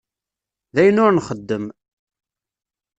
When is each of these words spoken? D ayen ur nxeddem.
D 0.73 0.75
ayen 0.81 1.01
ur 1.05 1.11
nxeddem. 1.13 1.65